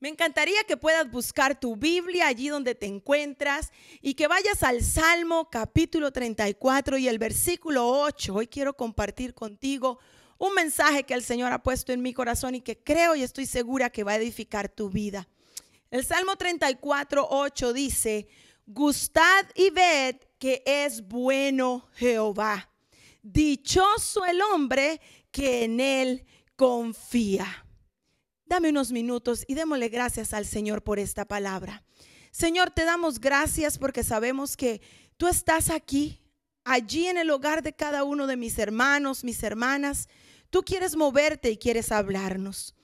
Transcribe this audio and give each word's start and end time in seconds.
Me 0.00 0.08
encantaría 0.08 0.64
que 0.64 0.78
puedas 0.78 1.10
buscar 1.10 1.60
tu 1.60 1.76
Biblia 1.76 2.26
allí 2.26 2.48
donde 2.48 2.74
te 2.74 2.86
encuentras 2.86 3.70
y 4.00 4.14
que 4.14 4.28
vayas 4.28 4.62
al 4.62 4.82
Salmo 4.82 5.50
capítulo 5.50 6.10
34 6.10 6.96
y 6.96 7.06
el 7.06 7.18
versículo 7.18 7.86
8. 7.86 8.34
Hoy 8.34 8.46
quiero 8.46 8.74
compartir 8.74 9.34
contigo 9.34 9.98
un 10.38 10.54
mensaje 10.54 11.02
que 11.02 11.12
el 11.12 11.22
Señor 11.22 11.52
ha 11.52 11.62
puesto 11.62 11.92
en 11.92 12.00
mi 12.00 12.14
corazón 12.14 12.54
y 12.54 12.62
que 12.62 12.82
creo 12.82 13.14
y 13.14 13.22
estoy 13.22 13.44
segura 13.44 13.90
que 13.90 14.02
va 14.02 14.12
a 14.12 14.16
edificar 14.16 14.70
tu 14.70 14.88
vida. 14.88 15.28
El 15.90 16.02
Salmo 16.02 16.34
34, 16.34 17.28
8 17.28 17.72
dice, 17.74 18.26
gustad 18.66 19.44
y 19.54 19.68
ved 19.68 20.16
que 20.38 20.62
es 20.64 21.06
bueno 21.06 21.90
Jehová. 21.92 22.70
Dichoso 23.20 24.24
el 24.24 24.40
hombre 24.40 24.98
que 25.30 25.64
en 25.64 25.78
él 25.78 26.24
confía. 26.56 27.66
Dame 28.50 28.70
unos 28.70 28.90
minutos 28.90 29.44
y 29.46 29.54
démosle 29.54 29.90
gracias 29.90 30.34
al 30.34 30.44
Señor 30.44 30.82
por 30.82 30.98
esta 30.98 31.24
palabra. 31.24 31.84
Señor, 32.32 32.72
te 32.72 32.84
damos 32.84 33.20
gracias 33.20 33.78
porque 33.78 34.02
sabemos 34.02 34.56
que 34.56 34.80
tú 35.16 35.28
estás 35.28 35.70
aquí, 35.70 36.20
allí 36.64 37.06
en 37.06 37.16
el 37.16 37.30
hogar 37.30 37.62
de 37.62 37.74
cada 37.74 38.02
uno 38.02 38.26
de 38.26 38.36
mis 38.36 38.58
hermanos, 38.58 39.22
mis 39.22 39.44
hermanas. 39.44 40.08
Tú 40.50 40.64
quieres 40.64 40.96
moverte 40.96 41.52
y 41.52 41.58
quieres 41.58 41.92
hablarnos. 41.92 42.74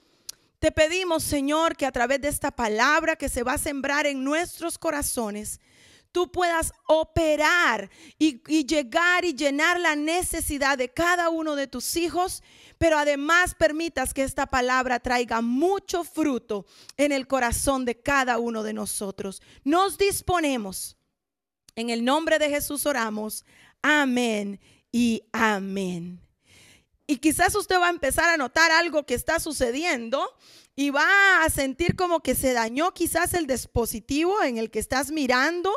Te 0.61 0.71
pedimos, 0.71 1.25
Señor, 1.25 1.77
que 1.77 1.85
a 1.85 1.91
través 1.91 2.21
de 2.21 2.29
esta 2.29 2.53
palabra 2.53 3.17
que 3.17 3.29
se 3.29 3.43
va 3.43 3.55
a 3.55 3.59
sembrar 3.59 4.07
en 4.07 4.23
nuestros 4.23 4.79
corazones, 4.79 5.59
tú 6.17 6.33
puedas 6.33 6.73
operar 6.87 7.91
y, 8.19 8.41
llegar 8.65 9.27
y 9.27 9.35
llenar 9.35 9.79
la 9.79 9.95
necesidad 9.95 10.79
de 10.79 10.89
cada 10.89 11.29
uno 11.29 11.57
de 11.57 11.67
tus 11.67 11.95
hijos 11.95 12.43
pero 12.79 12.97
además 12.97 13.55
permitas 13.55 14.15
que 14.15 14.23
esta 14.23 14.47
palabra 14.47 14.99
traiga 14.99 15.43
mucho 15.43 16.05
fruto 16.05 16.65
en 16.97 17.13
el 17.13 17.27
corazón 17.27 17.85
de 17.85 18.01
cada 18.01 18.39
uno 18.39 18.63
de 18.63 18.73
nosotros. 18.73 19.43
Nos 19.63 19.99
disponemos. 19.99 20.97
En 21.75 21.91
el 21.91 22.03
nombre 22.03 22.39
de 22.39 22.49
Jesús 22.49 22.87
oramos. 22.87 23.45
Amén 23.83 24.59
y 24.91 25.23
amén. 25.33 26.19
Y 27.07 27.19
quizás 27.19 27.55
usted 27.55 27.79
va 27.79 27.89
a 27.89 27.91
empezar 27.91 28.31
a 28.31 28.39
notar 28.39 28.71
algo 28.71 29.05
que 29.05 29.15
está 29.15 29.39
sucediendo 29.39 30.35
y 30.75 30.89
va 30.91 31.45
a 31.45 31.51
sentir 31.51 31.95
como 31.95 32.21
que 32.21 32.35
se 32.35 32.55
dañó 32.55 32.93
quizás 32.95 33.35
el 33.35 33.47
dispositivo 33.47 34.43
en 34.43 34.57
el 34.57 34.71
que 34.71 34.79
estás 34.79 35.11
mirando 35.11 35.71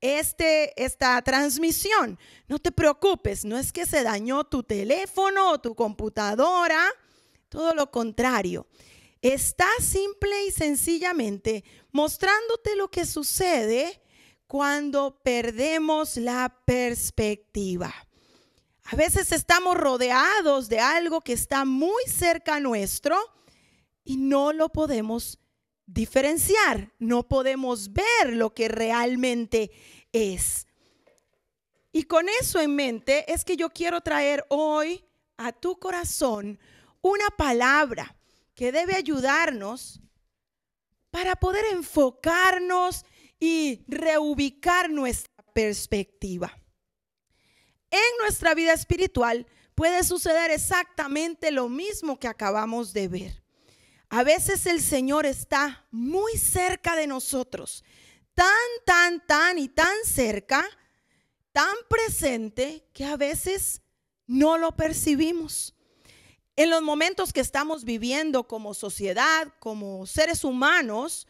este, 0.00 0.82
esta 0.82 1.20
transmisión. 1.22 2.18
No 2.46 2.58
te 2.58 2.72
preocupes, 2.72 3.44
no 3.44 3.58
es 3.58 3.72
que 3.72 3.86
se 3.86 4.02
dañó 4.02 4.44
tu 4.44 4.62
teléfono 4.62 5.50
o 5.52 5.60
tu 5.60 5.74
computadora, 5.74 6.82
todo 7.48 7.74
lo 7.74 7.90
contrario. 7.90 8.66
Está 9.20 9.68
simple 9.80 10.46
y 10.46 10.52
sencillamente 10.52 11.64
mostrándote 11.90 12.76
lo 12.76 12.88
que 12.88 13.04
sucede 13.04 14.00
cuando 14.46 15.20
perdemos 15.22 16.16
la 16.16 16.56
perspectiva. 16.64 17.92
A 18.84 18.96
veces 18.96 19.32
estamos 19.32 19.76
rodeados 19.76 20.68
de 20.68 20.80
algo 20.80 21.20
que 21.20 21.34
está 21.34 21.64
muy 21.64 22.02
cerca 22.06 22.58
nuestro 22.58 23.16
y 24.04 24.16
no 24.16 24.54
lo 24.54 24.70
podemos 24.70 25.38
diferenciar, 25.88 26.92
no 26.98 27.26
podemos 27.26 27.92
ver 27.92 28.34
lo 28.34 28.54
que 28.54 28.68
realmente 28.68 29.72
es. 30.12 30.66
Y 31.90 32.04
con 32.04 32.28
eso 32.28 32.60
en 32.60 32.76
mente 32.76 33.32
es 33.32 33.44
que 33.44 33.56
yo 33.56 33.70
quiero 33.70 34.02
traer 34.02 34.44
hoy 34.50 35.04
a 35.38 35.52
tu 35.52 35.78
corazón 35.78 36.58
una 37.00 37.28
palabra 37.36 38.14
que 38.54 38.70
debe 38.70 38.94
ayudarnos 38.94 40.00
para 41.10 41.36
poder 41.36 41.64
enfocarnos 41.72 43.04
y 43.40 43.84
reubicar 43.88 44.90
nuestra 44.90 45.32
perspectiva. 45.54 46.56
En 47.90 48.00
nuestra 48.20 48.54
vida 48.54 48.74
espiritual 48.74 49.46
puede 49.74 50.04
suceder 50.04 50.50
exactamente 50.50 51.50
lo 51.50 51.70
mismo 51.70 52.18
que 52.18 52.28
acabamos 52.28 52.92
de 52.92 53.08
ver. 53.08 53.47
A 54.10 54.24
veces 54.24 54.64
el 54.66 54.80
Señor 54.80 55.26
está 55.26 55.86
muy 55.90 56.38
cerca 56.38 56.96
de 56.96 57.06
nosotros, 57.06 57.84
tan, 58.34 58.46
tan, 58.86 59.26
tan 59.26 59.58
y 59.58 59.68
tan 59.68 59.94
cerca, 60.04 60.66
tan 61.52 61.74
presente 61.90 62.88
que 62.94 63.04
a 63.04 63.16
veces 63.16 63.82
no 64.26 64.56
lo 64.56 64.74
percibimos. 64.76 65.74
En 66.56 66.70
los 66.70 66.82
momentos 66.82 67.32
que 67.32 67.40
estamos 67.40 67.84
viviendo 67.84 68.48
como 68.48 68.72
sociedad, 68.72 69.52
como 69.60 70.06
seres 70.06 70.42
humanos, 70.42 71.26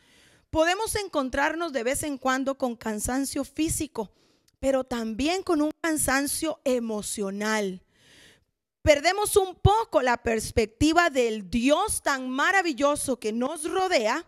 podemos 0.50 0.94
encontrarnos 0.94 1.72
de 1.72 1.82
vez 1.82 2.04
en 2.04 2.16
cuando 2.16 2.56
con 2.56 2.76
cansancio 2.76 3.44
físico, 3.44 4.12
pero 4.60 4.84
también 4.84 5.42
con 5.42 5.62
un 5.62 5.72
cansancio 5.80 6.60
emocional 6.64 7.82
perdemos 8.88 9.36
un 9.36 9.54
poco 9.54 10.00
la 10.00 10.16
perspectiva 10.16 11.10
del 11.10 11.50
Dios 11.50 12.00
tan 12.00 12.30
maravilloso 12.30 13.20
que 13.20 13.34
nos 13.34 13.70
rodea. 13.70 14.24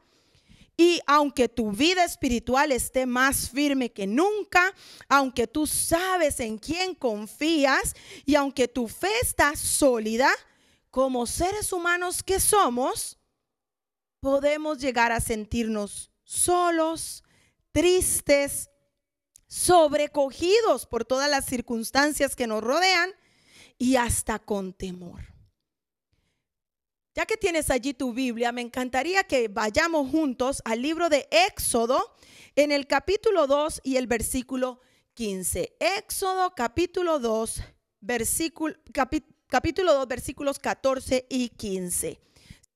Y 0.77 1.01
aunque 1.07 1.49
tu 1.49 1.73
vida 1.73 2.05
espiritual 2.05 2.71
esté 2.71 3.07
más 3.07 3.49
firme 3.49 3.91
que 3.91 4.07
nunca, 4.07 4.75
aunque 5.09 5.47
tú 5.47 5.67
sabes 5.67 6.41
en 6.41 6.59
quién 6.59 6.95
confías 6.95 7.95
y 8.27 8.35
aunque 8.35 8.69
tu 8.69 8.87
fe 8.87 9.09
está 9.23 9.57
sólida, 9.57 10.31
como 10.91 11.27
seres 11.27 11.73
humanos 11.73 12.23
que 12.23 12.39
somos, 12.39 13.19
podemos 14.21 14.79
llegar 14.79 15.11
a 15.11 15.23
sentirnos 15.23 16.11
solos, 16.23 17.25
tristes, 17.73 18.69
sobrecogidos 19.47 20.85
por 20.85 21.07
todas 21.07 21.31
las 21.31 21.47
circunstancias 21.47 22.37
que 22.37 22.47
nos 22.47 22.63
rodean 22.63 23.11
y 23.81 23.97
hasta 23.97 24.39
con 24.39 24.75
temor. 24.75 25.23
Ya 27.15 27.25
que 27.25 27.39
tienes 27.39 27.71
allí 27.71 27.95
tu 27.95 28.13
Biblia, 28.13 28.53
me 28.53 28.61
encantaría 28.61 29.25
que 29.25 29.49
vayamos 29.49 30.11
juntos 30.11 30.61
al 30.67 30.83
libro 30.83 31.09
de 31.09 31.27
Éxodo 31.31 32.15
en 32.57 32.73
el 32.73 32.87
capítulo 32.87 33.47
2 33.47 33.81
y 33.83 33.97
el 33.97 34.07
versículo 34.07 34.83
15. 35.15 35.77
Éxodo 35.81 36.55
capítulo 36.55 37.19
2, 37.21 37.63
versículo, 38.01 38.77
capítulo 39.49 39.95
2, 39.95 40.09
versículos 40.09 40.59
14 40.59 41.27
y 41.31 41.49
15. 41.49 42.21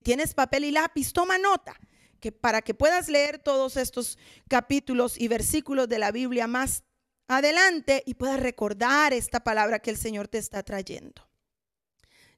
Tienes 0.03 0.32
papel 0.32 0.65
y 0.65 0.71
lápiz, 0.71 1.12
toma 1.12 1.36
nota, 1.36 1.78
que 2.19 2.32
para 2.32 2.62
que 2.62 2.72
puedas 2.72 3.10
leer 3.10 3.38
todos 3.38 3.76
estos 3.76 4.19
capítulos 4.48 5.21
y 5.21 5.28
versículos 5.28 5.86
de 5.86 5.98
la 5.98 6.12
Biblia 6.12 6.47
más 6.47 6.82
adelante 7.29 8.03
y 8.07 8.15
puedas 8.15 8.41
recordar 8.41 9.12
esta 9.12 9.41
palabra 9.41 9.79
que 9.79 9.91
el 9.91 9.97
Señor 9.97 10.29
te 10.29 10.39
está 10.39 10.62
trayendo. 10.62 11.29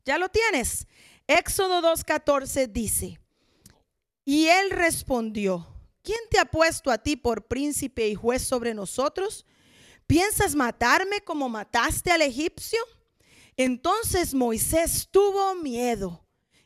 Ya 0.04 0.18
lo 0.18 0.28
tienes. 0.28 0.86
Éxodo 1.26 1.82
2.14 1.82 2.68
dice, 2.68 3.18
y 4.24 4.46
él 4.46 4.70
respondió, 4.70 5.66
¿quién 6.02 6.18
te 6.30 6.38
ha 6.38 6.44
puesto 6.44 6.90
a 6.90 6.98
ti 6.98 7.16
por 7.16 7.46
príncipe 7.46 8.08
y 8.08 8.14
juez 8.14 8.42
sobre 8.42 8.74
nosotros? 8.74 9.46
¿Piensas 10.06 10.54
matarme 10.54 11.20
como 11.22 11.48
mataste 11.48 12.12
al 12.12 12.22
egipcio? 12.22 12.78
Entonces 13.56 14.34
Moisés 14.34 15.08
tuvo 15.10 15.54
miedo 15.56 16.24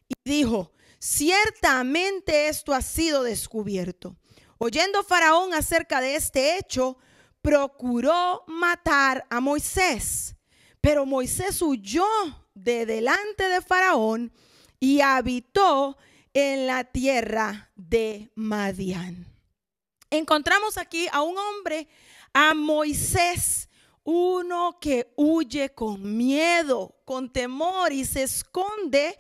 y 0.09 0.14
dijo, 0.25 0.72
ciertamente 0.98 2.48
esto 2.48 2.75
ha 2.75 2.82
sido 2.82 3.22
descubierto. 3.22 4.16
Oyendo 4.59 5.03
Faraón 5.03 5.54
acerca 5.54 6.00
de 6.03 6.16
este 6.16 6.59
hecho, 6.59 6.98
procuró 7.42 8.44
matar 8.46 9.26
a 9.30 9.40
Moisés, 9.40 10.34
pero 10.80 11.06
Moisés 11.06 11.60
huyó 11.62 12.06
de 12.54 12.86
delante 12.86 13.48
de 13.48 13.60
Faraón 13.60 14.32
y 14.78 15.00
habitó 15.00 15.96
en 16.32 16.66
la 16.66 16.84
tierra 16.84 17.70
de 17.74 18.30
Madián. 18.34 19.26
Encontramos 20.10 20.76
aquí 20.78 21.06
a 21.12 21.22
un 21.22 21.36
hombre, 21.38 21.88
a 22.32 22.54
Moisés, 22.54 23.68
uno 24.03 24.78
que 24.80 25.12
huye 25.16 25.70
con 25.74 26.16
miedo, 26.16 26.97
con 27.04 27.30
temor 27.32 27.92
y 27.92 28.04
se 28.04 28.24
esconde 28.24 29.18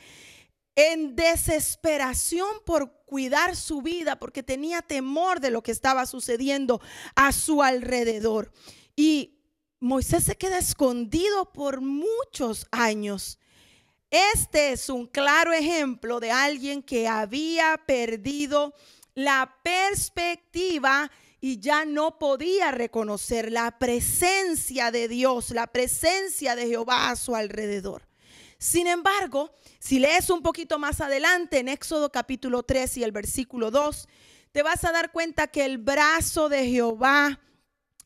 en 0.74 1.14
desesperación 1.14 2.48
por 2.64 2.99
cuidar 3.10 3.56
su 3.56 3.82
vida 3.82 4.20
porque 4.20 4.44
tenía 4.44 4.82
temor 4.82 5.40
de 5.40 5.50
lo 5.50 5.64
que 5.64 5.72
estaba 5.72 6.06
sucediendo 6.06 6.80
a 7.16 7.32
su 7.32 7.60
alrededor. 7.60 8.52
Y 8.94 9.40
Moisés 9.80 10.22
se 10.22 10.36
queda 10.36 10.58
escondido 10.58 11.52
por 11.52 11.80
muchos 11.80 12.68
años. 12.70 13.40
Este 14.10 14.70
es 14.70 14.88
un 14.88 15.08
claro 15.08 15.52
ejemplo 15.52 16.20
de 16.20 16.30
alguien 16.30 16.84
que 16.84 17.08
había 17.08 17.82
perdido 17.84 18.74
la 19.14 19.56
perspectiva 19.64 21.10
y 21.40 21.58
ya 21.58 21.84
no 21.84 22.16
podía 22.16 22.70
reconocer 22.70 23.50
la 23.50 23.76
presencia 23.80 24.92
de 24.92 25.08
Dios, 25.08 25.50
la 25.50 25.66
presencia 25.66 26.54
de 26.54 26.68
Jehová 26.68 27.10
a 27.10 27.16
su 27.16 27.34
alrededor. 27.34 28.09
Sin 28.60 28.86
embargo, 28.88 29.54
si 29.78 29.98
lees 29.98 30.28
un 30.28 30.42
poquito 30.42 30.78
más 30.78 31.00
adelante 31.00 31.60
en 31.60 31.68
Éxodo 31.68 32.12
capítulo 32.12 32.62
3 32.62 32.98
y 32.98 33.04
el 33.04 33.10
versículo 33.10 33.70
2, 33.70 34.06
te 34.52 34.62
vas 34.62 34.84
a 34.84 34.92
dar 34.92 35.12
cuenta 35.12 35.46
que 35.46 35.64
el 35.64 35.78
brazo 35.78 36.50
de 36.50 36.68
Jehová 36.68 37.40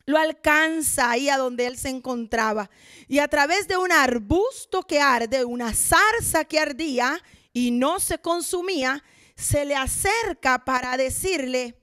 lo 0.07 0.17
alcanza 0.17 1.11
ahí 1.11 1.29
a 1.29 1.39
donde 1.39 1.67
él 1.67 1.77
se 1.77 1.89
encontraba. 1.89 2.71
Y 3.09 3.19
a 3.19 3.27
través 3.27 3.67
de 3.67 3.77
un 3.77 3.91
arbusto 3.91 4.85
que 4.85 5.01
arde, 5.01 5.45
una 5.45 5.75
zarza 5.75 6.45
que 6.45 6.61
ardía 6.61 7.21
y 7.53 7.73
no 7.73 7.99
se 7.99 8.19
consumía, 8.21 9.03
se 9.35 9.65
le 9.65 9.75
acerca 9.75 10.65
para 10.65 10.97
decirle, 10.97 11.81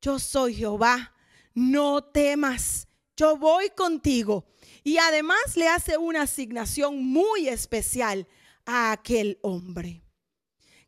yo 0.00 0.18
soy 0.18 0.56
Jehová, 0.56 1.14
no 1.54 2.02
temas, 2.02 2.88
yo 3.16 3.36
voy 3.36 3.70
contigo. 3.70 4.44
Y 4.84 4.98
además 4.98 5.56
le 5.56 5.68
hace 5.68 5.96
una 5.96 6.22
asignación 6.22 7.04
muy 7.04 7.48
especial 7.48 8.26
a 8.64 8.92
aquel 8.92 9.38
hombre. 9.42 10.02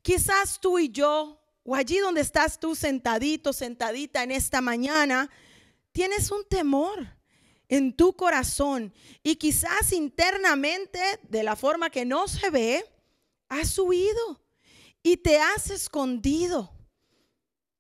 Quizás 0.03 0.61
tú 0.61 0.79
y 0.79 0.91
yo 0.91 1.41
o 1.63 1.75
allí 1.75 1.99
donde 1.99 2.21
estás 2.21 2.59
tú 2.59 2.75
sentadito, 2.75 3.53
sentadita 3.53 4.23
en 4.23 4.31
esta 4.31 4.61
mañana, 4.61 5.31
tienes 5.93 6.31
un 6.31 6.45
temor 6.45 7.17
en 7.69 7.95
tu 7.95 8.15
corazón 8.15 8.93
y 9.23 9.37
quizás 9.37 9.93
internamente, 9.93 11.01
de 11.29 11.43
la 11.43 11.57
forma 11.57 11.91
que 11.91 12.05
no 12.05 12.27
se 12.29 12.51
ve, 12.51 12.85
has 13.49 13.79
huido 13.79 14.41
y 15.03 15.19
te 15.19 15.39
has 15.39 15.71
escondido. 15.71 16.73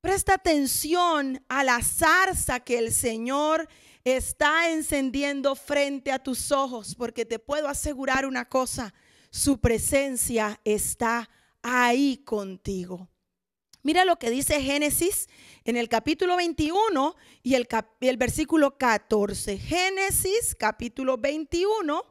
Presta 0.01 0.35
atención 0.35 1.45
a 1.49 1.65
la 1.65 1.83
zarza 1.83 2.61
que 2.61 2.79
el 2.79 2.93
Señor 2.93 3.69
está 4.05 4.71
encendiendo 4.71 5.55
frente 5.55 6.13
a 6.13 6.19
tus 6.19 6.53
ojos, 6.53 6.95
porque 6.95 7.25
te 7.25 7.39
puedo 7.39 7.69
asegurar 7.69 8.27
una 8.27 8.49
cosa, 8.49 8.95
su 9.31 9.61
presencia 9.61 10.61
está 10.65 11.29
ahí 11.63 12.19
contigo. 12.25 13.09
Mira 13.83 14.05
lo 14.05 14.17
que 14.17 14.31
dice 14.31 14.61
Génesis 14.61 15.29
en 15.65 15.77
el 15.77 15.89
capítulo 15.89 16.37
21 16.37 17.17
y 17.43 17.55
el, 17.55 17.67
versículo 18.19 18.77
14. 18.77 19.59
Génesis 19.59 20.55
capítulo 20.55 21.17
21 21.17 22.05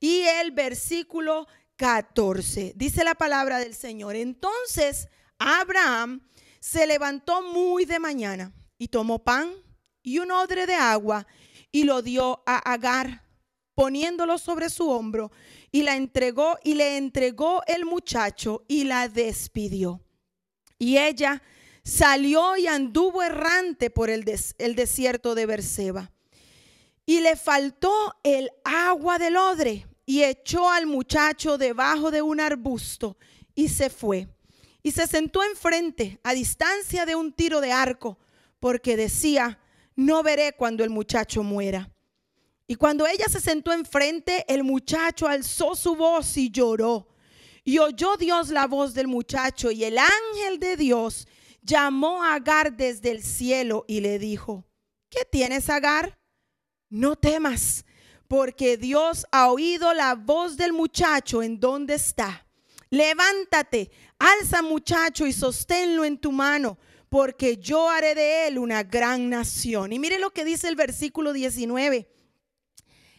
y 0.00 0.22
el 0.22 0.52
versículo 0.52 1.46
14. 1.76 2.72
Dice 2.74 3.04
la 3.04 3.14
palabra 3.14 3.58
del 3.58 3.74
Señor. 3.74 4.16
Entonces 4.16 5.08
Abraham 5.38 6.26
se 6.58 6.86
levantó 6.86 7.42
muy 7.42 7.84
de 7.84 7.98
mañana 7.98 8.54
y 8.78 8.88
tomó 8.88 9.18
pan 9.18 9.52
y 10.02 10.18
un 10.18 10.30
odre 10.30 10.66
de 10.66 10.74
agua 10.74 11.26
y 11.72 11.84
lo 11.84 12.02
dio 12.02 12.42
a 12.46 12.58
Agar, 12.72 13.24
poniéndolo 13.74 14.38
sobre 14.38 14.68
su 14.68 14.88
hombro 14.88 15.30
y 15.70 15.82
la 15.82 15.96
entregó 15.96 16.58
y 16.64 16.74
le 16.74 16.96
entregó 16.96 17.62
el 17.66 17.84
muchacho 17.84 18.64
y 18.68 18.84
la 18.84 19.08
despidió. 19.08 20.00
Y 20.78 20.98
ella 20.98 21.42
salió 21.84 22.56
y 22.56 22.66
anduvo 22.66 23.22
errante 23.22 23.90
por 23.90 24.10
el, 24.10 24.24
el 24.58 24.74
desierto 24.74 25.34
de 25.34 25.46
Berseba. 25.46 26.10
Y 27.06 27.20
le 27.20 27.36
faltó 27.36 27.92
el 28.22 28.50
agua 28.64 29.18
del 29.18 29.36
odre 29.36 29.86
y 30.06 30.22
echó 30.24 30.68
al 30.70 30.86
muchacho 30.86 31.58
debajo 31.58 32.10
de 32.10 32.22
un 32.22 32.40
arbusto 32.40 33.16
y 33.54 33.68
se 33.68 33.90
fue. 33.90 34.28
Y 34.82 34.92
se 34.92 35.06
sentó 35.06 35.42
enfrente, 35.42 36.18
a 36.22 36.32
distancia 36.32 37.04
de 37.04 37.14
un 37.14 37.32
tiro 37.32 37.60
de 37.60 37.72
arco, 37.72 38.18
porque 38.58 38.96
decía, 38.96 39.58
no 40.00 40.22
veré 40.22 40.54
cuando 40.54 40.82
el 40.82 40.88
muchacho 40.88 41.42
muera. 41.42 41.90
Y 42.66 42.76
cuando 42.76 43.06
ella 43.06 43.26
se 43.28 43.38
sentó 43.38 43.72
enfrente, 43.72 44.44
el 44.48 44.64
muchacho 44.64 45.26
alzó 45.26 45.74
su 45.74 45.94
voz 45.94 46.36
y 46.38 46.50
lloró. 46.50 47.08
Y 47.64 47.78
oyó 47.78 48.16
Dios 48.16 48.48
la 48.48 48.66
voz 48.66 48.94
del 48.94 49.08
muchacho 49.08 49.70
y 49.70 49.84
el 49.84 49.98
ángel 49.98 50.58
de 50.58 50.78
Dios 50.78 51.28
llamó 51.62 52.22
a 52.22 52.34
Agar 52.34 52.74
desde 52.74 53.10
el 53.10 53.22
cielo 53.22 53.84
y 53.86 54.00
le 54.00 54.18
dijo, 54.18 54.64
¿qué 55.10 55.26
tienes 55.30 55.68
Agar? 55.68 56.18
No 56.88 57.14
temas, 57.16 57.84
porque 58.26 58.78
Dios 58.78 59.26
ha 59.30 59.50
oído 59.50 59.92
la 59.92 60.14
voz 60.14 60.56
del 60.56 60.72
muchacho 60.72 61.42
en 61.42 61.60
donde 61.60 61.94
está. 61.94 62.46
Levántate, 62.88 63.90
alza 64.18 64.62
muchacho 64.62 65.26
y 65.26 65.32
sosténlo 65.34 66.04
en 66.06 66.16
tu 66.16 66.32
mano, 66.32 66.78
porque 67.10 67.58
yo 67.58 67.90
haré 67.90 68.14
de 68.14 68.46
él 68.46 68.58
una 68.58 68.84
gran 68.84 69.28
nación. 69.28 69.92
Y 69.92 69.98
mire 69.98 70.18
lo 70.18 70.30
que 70.30 70.44
dice 70.44 70.68
el 70.68 70.76
versículo 70.76 71.34
19. 71.34 72.08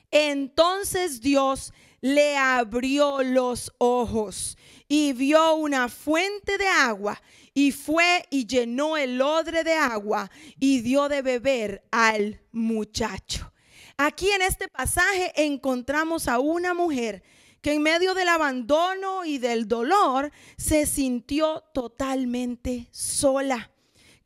Entonces 0.09 1.21
Dios 1.21 1.73
le 1.99 2.35
abrió 2.35 3.21
los 3.21 3.71
ojos 3.77 4.57
y 4.87 5.13
vio 5.13 5.55
una 5.55 5.87
fuente 5.87 6.57
de 6.57 6.67
agua 6.67 7.21
y 7.53 7.71
fue 7.71 8.25
y 8.29 8.47
llenó 8.47 8.97
el 8.97 9.21
odre 9.21 9.63
de 9.63 9.73
agua 9.73 10.31
y 10.59 10.81
dio 10.81 11.07
de 11.09 11.21
beber 11.21 11.83
al 11.91 12.41
muchacho. 12.51 13.53
Aquí 13.97 14.29
en 14.31 14.41
este 14.41 14.67
pasaje 14.67 15.31
encontramos 15.35 16.27
a 16.27 16.39
una 16.39 16.73
mujer 16.73 17.23
que 17.61 17.73
en 17.73 17.83
medio 17.83 18.13
del 18.13 18.29
abandono 18.29 19.23
y 19.25 19.37
del 19.37 19.67
dolor 19.67 20.31
se 20.57 20.85
sintió 20.85 21.63
totalmente 21.73 22.87
sola. 22.91 23.70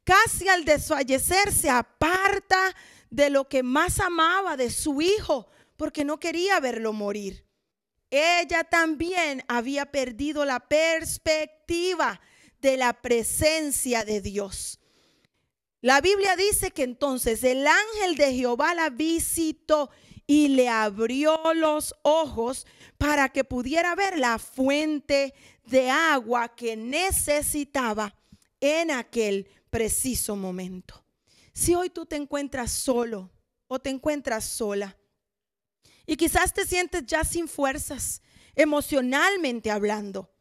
Casi 0.06 0.48
al 0.48 0.64
desfallecer 0.64 1.52
se 1.52 1.70
aparta 1.70 2.74
de 3.10 3.30
lo 3.30 3.50
que 3.50 3.64
más 3.64 4.00
amaba, 4.00 4.56
de 4.56 4.70
su 4.70 5.02
hijo, 5.02 5.50
porque 5.76 6.06
no 6.06 6.22
quería 6.22 6.62
verlo 6.62 6.94
morir 6.94 7.46
ella 8.16 8.64
también 8.64 9.44
había 9.48 9.86
perdido 9.92 10.46
la 10.46 10.60
perspectiva 10.60 12.22
de 12.62 12.78
la 12.78 12.94
presencia 12.94 14.06
de 14.06 14.22
Dios. 14.22 14.80
La 15.82 16.02
Biblia 16.02 16.36
dice 16.36 16.72
que 16.72 16.84
entonces 16.84 17.44
el 17.44 17.68
ángel 17.68 18.16
de 18.16 18.34
Jehová 18.34 18.74
la 18.74 18.90
visitó 18.90 19.90
y 20.26 20.48
le 20.48 20.70
abrió 20.70 21.40
los 21.54 21.94
ojos 22.02 22.66
para 22.98 23.30
que 23.30 23.44
pudiera 23.44 23.94
ver 23.94 24.18
la 24.18 24.40
fuente 24.40 25.36
de 25.66 25.90
agua 25.90 26.56
que 26.56 26.76
necesitaba 26.76 28.16
en 28.60 28.90
aquel 28.90 29.48
preciso 29.70 30.36
momento. 30.36 31.06
Si 31.54 31.76
hoy 31.76 31.90
tú 31.90 32.06
te 32.06 32.16
encuentras 32.16 32.72
solo 32.72 33.32
o 33.68 33.80
te 33.80 33.90
encuentras 33.90 34.46
sola, 34.46 34.98
y 36.06 36.16
quizás 36.18 36.54
te 36.54 36.66
sientes 36.66 37.04
ya 37.06 37.24
sin 37.24 37.48
fuerzas, 37.48 38.22
emocionalmente 38.56 39.72
hablando. 39.72 40.32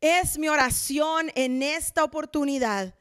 Es 0.00 0.38
mi 0.38 0.48
oración 0.48 1.32
en 1.34 1.62
esta 1.62 2.04
oportunidad. 2.04 2.94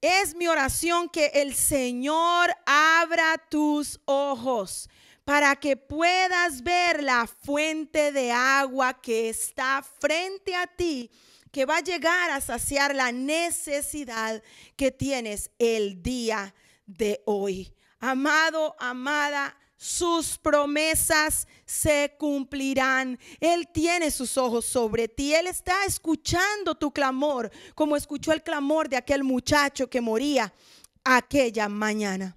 Es 0.00 0.34
mi 0.34 0.46
oración 0.46 1.08
que 1.08 1.26
el 1.34 1.54
Señor 1.54 2.50
abra 2.66 3.42
tus 3.48 4.00
ojos 4.04 4.88
para 5.24 5.56
que 5.56 5.76
puedas 5.76 6.62
ver 6.62 7.02
la 7.02 7.26
fuente 7.26 8.12
de 8.12 8.32
agua 8.32 9.00
que 9.00 9.28
está 9.28 9.84
frente 10.00 10.54
a 10.54 10.66
ti, 10.66 11.10
que 11.52 11.66
va 11.66 11.76
a 11.76 11.82
llegar 11.82 12.30
a 12.30 12.40
saciar 12.40 12.94
la 12.94 13.12
necesidad 13.12 14.42
que 14.74 14.90
tienes 14.90 15.50
el 15.58 16.02
día 16.02 16.54
de 16.86 17.22
hoy. 17.26 17.72
Amado, 18.00 18.74
amada, 18.80 19.56
sus 19.76 20.38
promesas 20.38 21.46
se 21.66 22.16
cumplirán. 22.18 23.18
Él 23.38 23.68
tiene 23.72 24.10
sus 24.10 24.38
ojos 24.38 24.64
sobre 24.64 25.08
ti. 25.08 25.34
Él 25.34 25.46
está 25.46 25.84
escuchando 25.84 26.74
tu 26.74 26.92
clamor, 26.92 27.50
como 27.74 27.96
escuchó 27.96 28.32
el 28.32 28.42
clamor 28.42 28.88
de 28.88 28.96
aquel 28.96 29.22
muchacho 29.22 29.90
que 29.90 30.00
moría 30.00 30.52
aquella 31.04 31.68
mañana. 31.68 32.36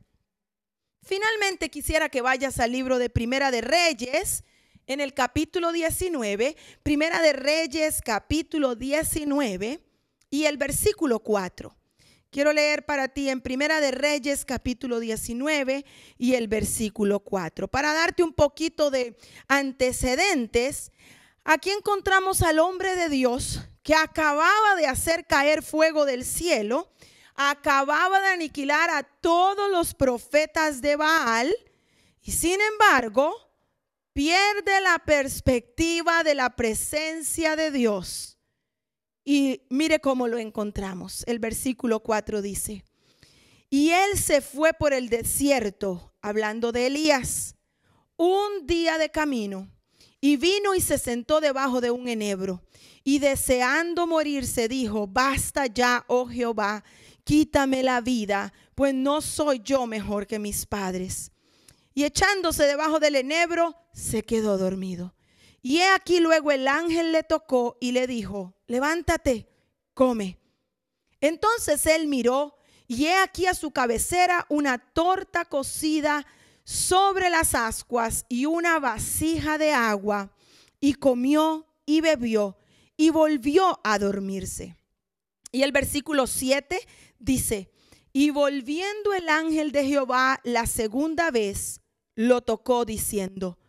Finalmente 1.04 1.70
quisiera 1.70 2.10
que 2.10 2.22
vayas 2.22 2.60
al 2.60 2.72
libro 2.72 2.98
de 2.98 3.12
Primera 3.12 3.52
de 3.52 3.62
Reyes, 3.62 4.44
en 4.88 5.02
el 5.02 5.14
capítulo 5.14 5.72
19, 5.72 6.56
Primera 6.84 7.22
de 7.22 7.34
Reyes, 7.34 8.02
capítulo 8.04 8.76
19 8.76 9.80
y 10.30 10.46
el 10.46 10.58
versículo 10.58 11.20
4. 11.20 11.76
Quiero 12.30 12.54
leer 12.54 12.86
para 12.86 13.08
ti 13.08 13.30
en 13.30 13.42
Primera 13.42 13.80
de 13.80 13.92
Reyes 13.92 14.46
capítulo 14.46 15.00
19 15.00 15.86
y 16.18 16.36
el 16.36 16.48
versículo 16.48 17.22
4. 17.22 17.68
Para 17.68 17.94
darte 17.94 18.24
un 18.24 18.34
poquito 18.34 18.92
de 18.92 19.18
antecedentes, 19.48 20.92
aquí 21.44 21.70
encontramos 21.70 22.42
al 22.42 22.60
hombre 22.60 22.96
de 22.96 23.10
Dios 23.10 23.62
que 23.82 23.96
acababa 23.96 24.76
de 24.76 24.88
hacer 24.88 25.26
caer 25.26 25.64
fuego 25.64 26.06
del 26.06 26.26
cielo, 26.26 26.92
acababa 27.36 28.20
de 28.20 28.28
aniquilar 28.28 28.90
a 28.90 29.04
todos 29.04 29.72
los 29.72 29.94
profetas 29.94 30.82
de 30.82 30.96
Baal 30.96 31.56
y 32.22 32.34
sin 32.34 32.60
embargo 32.62 33.45
pierde 34.16 34.80
la 34.80 34.98
perspectiva 35.00 36.24
de 36.24 36.36
la 36.36 36.56
presencia 36.56 37.58
de 37.58 37.70
Dios 37.70 38.40
y 39.26 39.64
mire 39.70 40.00
cómo 40.00 40.30
lo 40.30 40.38
encontramos. 40.38 41.26
El 41.28 41.40
versículo 41.40 42.00
4 42.00 42.42
dice, 42.42 42.86
y 43.70 43.90
él 43.90 44.18
se 44.18 44.40
fue 44.40 44.72
por 44.72 44.94
el 44.94 45.10
desierto, 45.10 46.14
hablando 46.22 46.72
de 46.72 46.88
Elías, 46.88 47.56
un 48.16 48.66
día 48.66 48.98
de 48.98 49.12
camino, 49.12 49.70
y 50.22 50.38
vino 50.38 50.74
y 50.76 50.80
se 50.80 50.98
sentó 50.98 51.42
debajo 51.42 51.82
de 51.82 51.92
un 51.92 52.08
enebro. 52.08 52.64
Y 53.04 53.20
deseando 53.20 54.08
morirse, 54.08 54.70
dijo, 54.70 55.08
basta 55.08 55.66
ya, 55.66 56.06
oh 56.08 56.26
Jehová, 56.26 56.86
quítame 57.26 57.84
la 57.84 58.00
vida, 58.00 58.54
pues 58.76 58.94
no 58.94 59.20
soy 59.20 59.60
yo 59.60 59.86
mejor 59.88 60.26
que 60.26 60.40
mis 60.40 60.66
padres. 60.66 61.32
Y 61.96 62.04
echándose 62.04 62.66
debajo 62.66 63.00
del 63.00 63.16
enebro, 63.16 63.76
se 63.94 64.24
quedó 64.24 64.60
dormido. 64.60 65.16
Y 65.62 65.80
he 65.80 65.90
aquí 65.90 66.20
luego 66.20 66.52
el 66.52 66.68
ángel 66.68 67.12
le 67.12 67.24
tocó 67.24 67.78
y 67.80 67.94
le 67.94 68.06
dijo, 68.06 68.54
levántate, 68.68 69.50
come. 69.96 70.38
Entonces 71.22 71.86
él 71.88 72.06
miró 72.06 72.58
y 72.88 73.06
he 73.06 73.16
aquí 73.16 73.48
a 73.48 73.56
su 73.56 73.72
cabecera 73.72 74.46
una 74.50 74.78
torta 74.78 75.46
cocida 75.46 76.28
sobre 76.66 77.30
las 77.30 77.56
ascuas 77.56 78.26
y 78.28 78.46
una 78.46 78.80
vasija 78.80 79.58
de 79.58 79.72
agua, 79.72 80.36
y 80.80 80.96
comió 80.96 81.66
y 81.86 82.02
bebió 82.02 82.58
y 82.98 83.10
volvió 83.10 83.80
a 83.84 84.00
dormirse. 84.00 84.76
Y 85.52 85.64
el 85.64 85.72
versículo 85.72 86.28
7 86.28 86.80
dice, 87.20 87.72
y 88.12 88.30
volviendo 88.30 89.14
el 89.14 89.30
ángel 89.30 89.72
de 89.72 89.86
Jehová 89.86 90.40
la 90.44 90.68
segunda 90.68 91.32
vez, 91.32 91.82
lo 92.16 92.42
tocó 92.42 92.86
diciendo, 92.86 93.60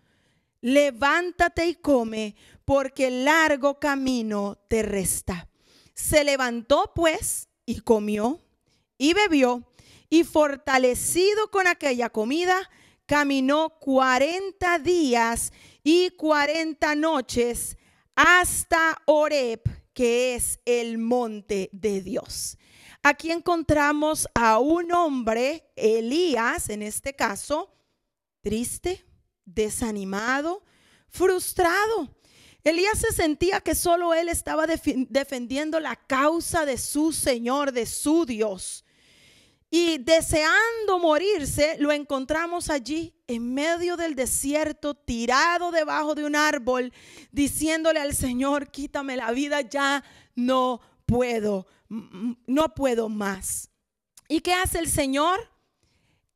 levántate 0.61 1.67
y 1.67 1.75
come, 1.75 2.35
porque 2.65 3.11
largo 3.11 3.79
camino 3.79 4.59
te 4.69 4.83
resta. 4.83 5.49
Se 5.95 6.25
levantó 6.25 6.93
pues 6.95 7.49
y 7.65 7.81
comió 7.81 8.41
y 8.99 9.13
bebió, 9.15 9.65
y 10.09 10.25
fortalecido 10.25 11.51
con 11.51 11.67
aquella 11.67 12.11
comida, 12.11 12.71
caminó 13.07 13.71
40 13.81 14.79
días 14.79 15.53
y 15.83 16.11
40 16.11 16.95
noches 16.95 17.77
hasta 18.15 19.03
Oreb, 19.07 19.63
que 19.93 20.35
es 20.35 20.61
el 20.65 20.99
monte 20.99 21.69
de 21.73 22.01
Dios. 22.01 22.59
Aquí 23.03 23.31
encontramos 23.31 24.29
a 24.35 24.59
un 24.59 24.93
hombre, 24.93 25.71
Elías 25.77 26.71
en 26.71 26.83
este 26.83 27.15
caso, 27.15 27.76
triste, 28.47 29.05
desanimado, 29.45 30.63
frustrado. 31.09 32.17
Elías 32.63 32.97
se 32.97 33.13
sentía 33.13 33.61
que 33.61 33.75
solo 33.75 34.15
él 34.15 34.29
estaba 34.29 34.67
defendiendo 34.69 35.81
la 35.81 35.97
causa 35.97 36.65
de 36.65 36.79
su 36.79 37.13
Señor, 37.13 37.73
de 37.73 37.87
su 37.87 38.25
Dios. 38.25 38.85
Y 39.69 39.99
deseando 39.99 41.01
morirse, 41.01 41.75
lo 41.81 41.91
encontramos 41.91 42.71
allí 42.71 43.17
en 43.27 43.53
medio 43.53 43.97
del 43.97 44.15
desierto, 44.15 44.95
tirado 44.95 45.73
debajo 45.73 46.15
de 46.15 46.25
un 46.25 46.37
árbol, 46.37 46.93
diciéndole 47.33 47.99
al 47.99 48.15
Señor, 48.15 48.71
quítame 48.71 49.17
la 49.17 49.33
vida, 49.33 49.63
ya 49.63 50.05
no 50.37 50.81
puedo, 51.05 51.67
no 51.89 52.75
puedo 52.77 53.09
más. 53.09 53.71
¿Y 54.29 54.39
qué 54.39 54.55
hace 54.55 54.79
el 54.79 54.89
Señor? 54.89 55.56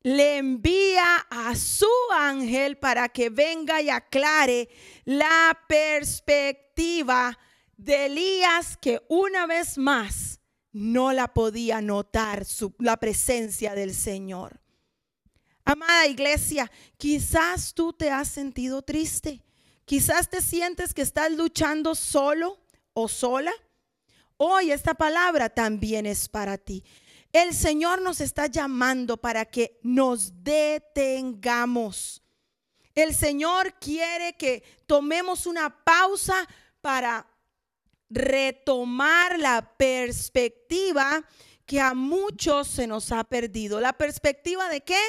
Le 0.02 0.38
envía 0.38 1.26
a 1.28 1.54
su 1.54 1.86
ángel 2.12 2.78
para 2.78 3.08
que 3.08 3.28
venga 3.28 3.82
y 3.82 3.90
aclare 3.90 4.68
la 5.04 5.58
perspectiva 5.68 7.38
de 7.76 8.06
Elías 8.06 8.76
que 8.78 9.02
una 9.08 9.46
vez 9.46 9.76
más 9.76 10.40
no 10.72 11.12
la 11.12 11.34
podía 11.34 11.80
notar 11.80 12.46
la 12.78 12.96
presencia 12.96 13.74
del 13.74 13.94
Señor. 13.94 14.60
Amada 15.64 16.06
iglesia, 16.06 16.70
quizás 16.96 17.74
tú 17.74 17.92
te 17.92 18.10
has 18.10 18.28
sentido 18.28 18.82
triste. 18.82 19.42
Quizás 19.84 20.28
te 20.30 20.40
sientes 20.40 20.94
que 20.94 21.02
estás 21.02 21.32
luchando 21.32 21.94
solo 21.94 22.60
o 22.92 23.08
sola. 23.08 23.52
Hoy 24.36 24.70
esta 24.70 24.94
palabra 24.94 25.48
también 25.48 26.06
es 26.06 26.28
para 26.28 26.58
ti. 26.58 26.84
El 27.32 27.54
Señor 27.54 28.02
nos 28.02 28.20
está 28.20 28.46
llamando 28.46 29.16
para 29.16 29.44
que 29.44 29.78
nos 29.82 30.42
detengamos. 30.42 32.22
El 32.94 33.14
Señor 33.14 33.74
quiere 33.78 34.36
que 34.36 34.64
tomemos 34.86 35.46
una 35.46 35.84
pausa 35.84 36.48
para 36.80 37.26
retomar 38.08 39.38
la 39.38 39.76
perspectiva 39.76 41.24
que 41.64 41.80
a 41.80 41.94
muchos 41.94 42.66
se 42.66 42.88
nos 42.88 43.12
ha 43.12 43.22
perdido. 43.22 43.80
¿La 43.80 43.92
perspectiva 43.92 44.68
de 44.68 44.80
qué? 44.80 45.00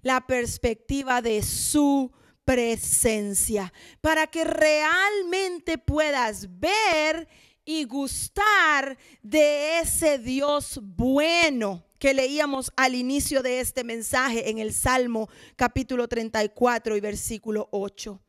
La 0.00 0.26
perspectiva 0.26 1.20
de 1.20 1.42
su 1.42 2.10
presencia, 2.46 3.72
para 4.00 4.28
que 4.28 4.44
realmente 4.44 5.78
puedas 5.78 6.58
ver 6.58 7.28
y 7.66 7.84
gustar 7.84 8.96
de 9.22 9.80
ese 9.80 10.16
Dios 10.18 10.80
bueno 10.82 11.84
que 11.98 12.14
leíamos 12.14 12.72
al 12.76 12.94
inicio 12.94 13.42
de 13.42 13.60
este 13.60 13.84
mensaje 13.84 14.48
en 14.48 14.58
el 14.58 14.72
Salmo 14.72 15.28
capítulo 15.56 16.08
34 16.08 16.96
y 16.96 17.00
versículo 17.00 17.68
8 17.72 18.22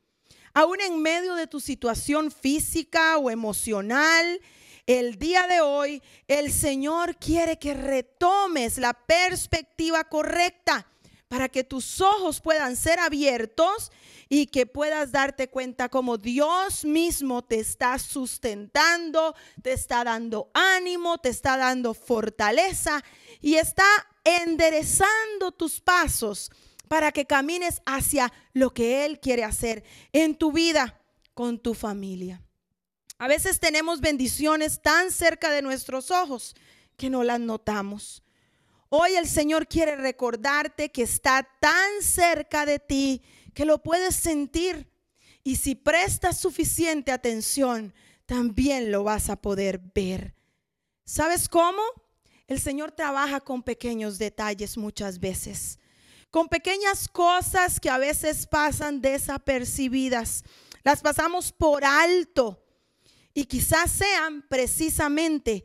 aún 0.58 0.80
en 0.80 1.00
medio 1.00 1.34
de 1.36 1.46
tu 1.46 1.60
situación 1.60 2.32
física 2.32 3.16
o 3.18 3.30
emocional, 3.30 4.40
el 4.86 5.16
día 5.16 5.46
de 5.46 5.60
hoy 5.60 6.02
el 6.26 6.52
Señor 6.52 7.16
quiere 7.16 7.58
que 7.60 7.74
retomes 7.74 8.78
la 8.78 8.92
perspectiva 8.92 10.02
correcta 10.04 10.86
para 11.28 11.48
que 11.48 11.62
tus 11.62 12.00
ojos 12.00 12.40
puedan 12.40 12.74
ser 12.76 12.98
abiertos 12.98 13.92
y 14.28 14.46
que 14.46 14.66
puedas 14.66 15.12
darte 15.12 15.48
cuenta 15.48 15.88
como 15.88 16.16
Dios 16.18 16.84
mismo 16.84 17.42
te 17.44 17.60
está 17.60 17.98
sustentando, 17.98 19.34
te 19.62 19.72
está 19.72 20.04
dando 20.04 20.50
ánimo, 20.54 21.18
te 21.18 21.28
está 21.28 21.56
dando 21.56 21.94
fortaleza 21.94 23.04
y 23.40 23.54
está 23.54 23.86
enderezando 24.24 25.52
tus 25.52 25.80
pasos 25.80 26.50
para 26.88 27.12
que 27.12 27.26
camines 27.26 27.82
hacia 27.84 28.32
lo 28.54 28.72
que 28.72 29.04
Él 29.04 29.20
quiere 29.20 29.44
hacer 29.44 29.84
en 30.12 30.34
tu 30.34 30.52
vida, 30.52 31.00
con 31.34 31.58
tu 31.58 31.74
familia. 31.74 32.42
A 33.18 33.28
veces 33.28 33.60
tenemos 33.60 34.00
bendiciones 34.00 34.80
tan 34.80 35.10
cerca 35.10 35.50
de 35.50 35.62
nuestros 35.62 36.10
ojos 36.10 36.54
que 36.96 37.10
no 37.10 37.24
las 37.24 37.40
notamos. 37.40 38.22
Hoy 38.90 39.16
el 39.16 39.28
Señor 39.28 39.66
quiere 39.66 39.96
recordarte 39.96 40.90
que 40.90 41.02
está 41.02 41.46
tan 41.60 42.02
cerca 42.02 42.64
de 42.64 42.78
ti 42.78 43.22
que 43.54 43.64
lo 43.64 43.82
puedes 43.82 44.16
sentir. 44.16 44.90
Y 45.44 45.56
si 45.56 45.74
prestas 45.74 46.38
suficiente 46.38 47.12
atención, 47.12 47.94
también 48.26 48.90
lo 48.90 49.04
vas 49.04 49.30
a 49.30 49.36
poder 49.36 49.80
ver. 49.94 50.34
¿Sabes 51.04 51.48
cómo? 51.48 51.82
El 52.46 52.60
Señor 52.60 52.92
trabaja 52.92 53.40
con 53.40 53.62
pequeños 53.62 54.18
detalles 54.18 54.76
muchas 54.76 55.18
veces 55.18 55.78
con 56.30 56.48
pequeñas 56.48 57.08
cosas 57.08 57.80
que 57.80 57.90
a 57.90 57.98
veces 57.98 58.46
pasan 58.46 59.00
desapercibidas. 59.00 60.44
Las 60.82 61.00
pasamos 61.00 61.52
por 61.52 61.84
alto 61.84 62.62
y 63.34 63.44
quizás 63.44 63.90
sean 63.90 64.46
precisamente 64.48 65.64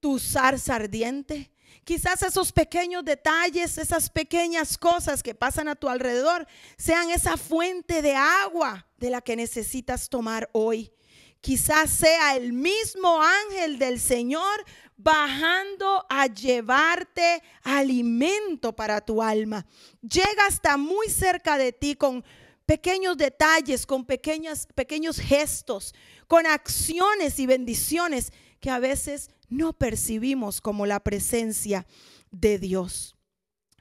tu 0.00 0.18
zarza 0.18 0.76
ardiente. 0.76 1.51
Quizás 1.84 2.22
esos 2.22 2.52
pequeños 2.52 3.04
detalles, 3.04 3.76
esas 3.76 4.08
pequeñas 4.08 4.78
cosas 4.78 5.22
que 5.22 5.34
pasan 5.34 5.66
a 5.66 5.74
tu 5.74 5.88
alrededor, 5.88 6.46
sean 6.76 7.10
esa 7.10 7.36
fuente 7.36 8.02
de 8.02 8.14
agua 8.14 8.86
de 8.98 9.10
la 9.10 9.20
que 9.20 9.34
necesitas 9.34 10.08
tomar 10.08 10.48
hoy. 10.52 10.92
Quizás 11.40 11.90
sea 11.90 12.36
el 12.36 12.52
mismo 12.52 13.20
ángel 13.20 13.80
del 13.80 13.98
Señor 13.98 14.64
bajando 14.96 16.06
a 16.08 16.28
llevarte 16.28 17.42
alimento 17.64 18.72
para 18.72 19.00
tu 19.00 19.20
alma. 19.20 19.66
Llega 20.02 20.46
hasta 20.46 20.76
muy 20.76 21.08
cerca 21.08 21.58
de 21.58 21.72
ti 21.72 21.96
con 21.96 22.24
pequeños 22.64 23.16
detalles, 23.16 23.86
con 23.86 24.04
pequeños, 24.04 24.68
pequeños 24.76 25.18
gestos, 25.18 25.96
con 26.28 26.46
acciones 26.46 27.40
y 27.40 27.46
bendiciones 27.46 28.32
que 28.60 28.70
a 28.70 28.78
veces 28.78 29.30
no 29.52 29.74
percibimos 29.74 30.60
como 30.60 30.86
la 30.86 31.00
presencia 31.00 31.86
de 32.30 32.58
Dios. 32.58 33.16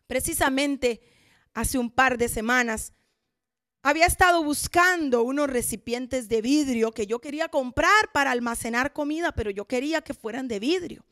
Precisamente 0.05 1.01
hace 1.53 1.77
un 1.77 1.89
par 1.89 2.17
de 2.17 2.27
semanas 2.27 2.93
había 3.81 4.05
estado 4.05 4.43
buscando 4.43 5.23
unos 5.23 5.49
recipientes 5.49 6.29
de 6.29 6.41
vidrio 6.41 6.91
que 6.91 7.07
yo 7.07 7.19
quería 7.19 7.47
comprar 7.47 8.11
para 8.13 8.31
almacenar 8.31 8.93
comida, 8.93 9.31
pero 9.31 9.49
yo 9.49 9.65
quería 9.65 10.01
que 10.01 10.13
fueran 10.13 10.47
de 10.47 10.59
vidrio. 10.59 11.03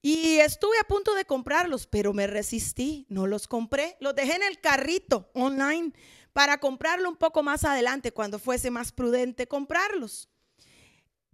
Y 0.00 0.38
estuve 0.38 0.76
a 0.80 0.88
punto 0.88 1.14
de 1.14 1.24
comprarlos, 1.24 1.86
pero 1.86 2.12
me 2.12 2.26
resistí, 2.26 3.06
no 3.08 3.28
los 3.28 3.46
compré. 3.46 3.96
Los 4.00 4.16
dejé 4.16 4.34
en 4.34 4.42
el 4.42 4.58
carrito 4.58 5.30
online 5.32 5.92
para 6.32 6.58
comprarlo 6.58 7.08
un 7.08 7.16
poco 7.16 7.44
más 7.44 7.62
adelante 7.62 8.10
cuando 8.10 8.40
fuese 8.40 8.70
más 8.70 8.90
prudente 8.90 9.46
comprarlos. 9.46 10.28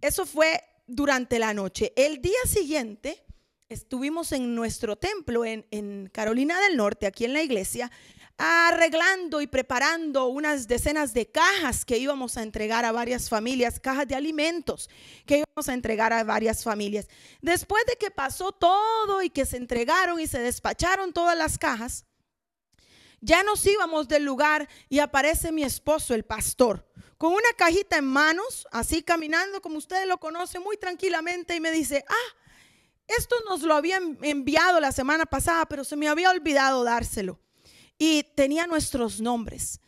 Eso 0.01 0.27
fue 0.27 0.61
durante 0.89 1.39
la 1.39 1.53
noche. 1.53 1.93
El 1.95 2.21
día 2.21 2.39
siguiente 2.45 3.23
estuvimos 3.69 4.31
en 4.31 4.55
nuestro 4.55 4.95
templo 4.95 5.45
en, 5.45 6.09
Carolina 6.11 6.59
del 6.59 6.75
Norte, 6.75 7.05
aquí 7.05 7.25
en 7.25 7.33
la 7.33 7.43
iglesia, 7.43 7.91
arreglando 8.37 9.41
y 9.41 9.47
preparando 9.47 10.27
unas 10.27 10.67
decenas 10.67 11.13
de 11.13 11.29
cajas 11.29 11.85
que 11.85 11.97
íbamos 11.97 12.37
a 12.37 12.43
entregar 12.43 12.85
a 12.85 12.91
varias 12.91 13.29
familias, 13.29 13.79
cajas 13.79 14.07
de 14.07 14.15
alimentos 14.15 14.89
que 15.25 15.39
íbamos 15.39 15.67
a 15.67 15.73
entregar 15.73 16.13
a 16.13 16.23
varias 16.23 16.63
familias. 16.63 17.07
Después 17.41 17.83
de 17.85 17.95
que 17.97 18.11
pasó 18.11 18.51
todo 18.51 19.21
y 19.21 19.29
que 19.29 19.45
se 19.45 19.57
entregaron 19.57 20.19
y 20.19 20.27
se 20.27 20.39
despacharon 20.39 21.13
todas 21.13 21.37
las 21.37 21.57
cajas, 21.57 22.05
ya 23.21 23.43
nos 23.43 23.65
íbamos 23.65 24.07
del 24.07 24.23
lugar 24.23 24.69
y 24.87 24.99
aparece 24.99 25.51
mi 25.51 25.63
esposo, 25.63 26.15
el 26.15 26.23
pastor, 26.23 26.89
con 27.19 27.33
una 27.33 27.51
cajita 27.57 27.97
en 27.97 28.05
manos, 28.05 28.65
así 28.71 29.03
caminando 29.03 29.61
como 29.61 29.77
ustedes 29.77 30.07
lo 30.07 30.19
conocen 30.19 30.63
muy 30.63 30.77
tranquilamente 30.77 31.53
y 31.53 31.59
me 31.59 31.69
dice, 31.69 32.05
ah, 32.07 32.37
esto 33.07 33.35
nos 33.49 33.61
lo 33.61 33.75
habían 33.75 34.17
enviado 34.21 34.79
la 34.79 34.93
semana 34.93 35.25
pasada, 35.25 35.65
pero 35.65 35.83
se 35.83 35.97
me 35.97 36.07
había 36.07 36.29
olvidado 36.29 36.85
dárselo 36.85 37.37
y 37.97 38.23
tenía 38.23 38.67
nuestros 38.67 39.19
nombres. 39.19 39.81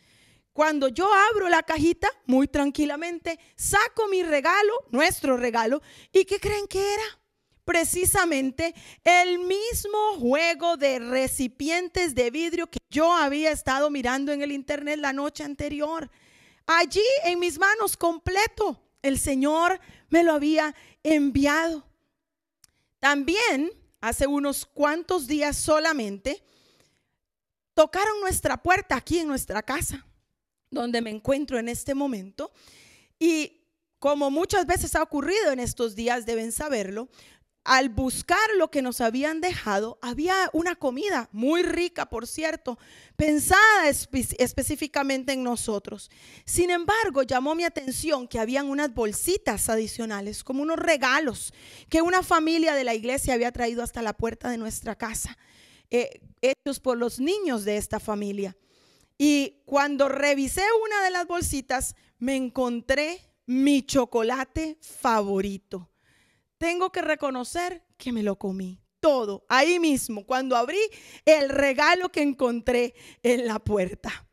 Cuando 0.52 0.88
yo 0.88 1.08
abro 1.30 1.48
la 1.48 1.62
cajita, 1.62 2.10
muy 2.26 2.48
tranquilamente, 2.48 3.40
saco 3.56 4.08
mi 4.08 4.22
regalo, 4.22 4.74
nuestro 4.90 5.38
regalo, 5.38 5.80
¿y 6.12 6.26
qué 6.26 6.38
creen 6.38 6.66
que 6.66 6.92
era? 6.92 7.18
Precisamente 7.64 8.74
el 9.04 9.38
mismo 9.38 10.18
juego 10.18 10.76
de 10.76 10.98
recipientes 10.98 12.14
de 12.14 12.30
vidrio 12.30 12.66
que 12.66 12.80
yo 12.90 13.10
había 13.10 13.52
estado 13.52 13.88
mirando 13.88 14.32
en 14.32 14.42
el 14.42 14.52
internet 14.52 14.98
la 14.98 15.14
noche 15.14 15.44
anterior. 15.44 16.10
Allí 16.66 17.04
en 17.24 17.38
mis 17.38 17.58
manos 17.58 17.96
completo, 17.96 18.80
el 19.02 19.18
Señor 19.18 19.80
me 20.08 20.22
lo 20.22 20.32
había 20.32 20.74
enviado. 21.02 21.84
También, 22.98 23.72
hace 24.00 24.26
unos 24.26 24.64
cuantos 24.64 25.26
días 25.26 25.56
solamente, 25.56 26.42
tocaron 27.74 28.20
nuestra 28.20 28.62
puerta 28.62 28.96
aquí 28.96 29.18
en 29.18 29.28
nuestra 29.28 29.62
casa, 29.62 30.06
donde 30.70 31.00
me 31.00 31.10
encuentro 31.10 31.58
en 31.58 31.68
este 31.68 31.94
momento. 31.94 32.52
Y 33.18 33.62
como 33.98 34.30
muchas 34.30 34.66
veces 34.66 34.94
ha 34.94 35.02
ocurrido 35.02 35.52
en 35.52 35.60
estos 35.60 35.94
días, 35.94 36.26
deben 36.26 36.52
saberlo, 36.52 37.08
al 37.64 37.90
buscar 37.90 38.40
lo 38.58 38.70
que 38.70 38.82
nos 38.82 39.00
habían 39.00 39.40
dejado, 39.40 39.98
había 40.02 40.34
una 40.52 40.74
comida 40.74 41.28
muy 41.32 41.62
rica, 41.62 42.06
por 42.10 42.26
cierto, 42.26 42.78
pensada 43.16 43.88
específicamente 43.88 45.32
en 45.32 45.44
nosotros. 45.44 46.10
Sin 46.44 46.70
embargo, 46.70 47.22
llamó 47.22 47.54
mi 47.54 47.64
atención 47.64 48.26
que 48.26 48.40
habían 48.40 48.68
unas 48.68 48.92
bolsitas 48.92 49.68
adicionales, 49.68 50.42
como 50.42 50.62
unos 50.62 50.78
regalos 50.78 51.54
que 51.88 52.02
una 52.02 52.22
familia 52.22 52.74
de 52.74 52.84
la 52.84 52.94
iglesia 52.94 53.34
había 53.34 53.52
traído 53.52 53.82
hasta 53.82 54.02
la 54.02 54.12
puerta 54.12 54.50
de 54.50 54.58
nuestra 54.58 54.96
casa. 54.96 55.38
Eh, 55.90 56.20
hechos 56.40 56.80
por 56.80 56.96
los 56.98 57.20
niños 57.20 57.64
de 57.64 57.76
esta 57.76 58.00
familia. 58.00 58.56
Y 59.18 59.62
cuando 59.66 60.08
revisé 60.08 60.64
una 60.84 61.04
de 61.04 61.10
las 61.10 61.26
bolsitas, 61.26 61.94
me 62.18 62.34
encontré 62.34 63.20
mi 63.46 63.82
chocolate 63.82 64.78
favorito. 64.80 65.91
Tengo 66.62 66.92
que 66.92 67.02
reconocer 67.02 67.82
que 67.98 68.12
me 68.12 68.22
lo 68.22 68.38
comí 68.38 68.80
todo 69.00 69.44
ahí 69.48 69.80
mismo, 69.80 70.24
cuando 70.24 70.54
abrí 70.54 70.78
el 71.24 71.48
regalo 71.48 72.10
que 72.10 72.22
encontré 72.22 72.94
en 73.24 73.48
la 73.48 73.58
puerta. 73.58 74.28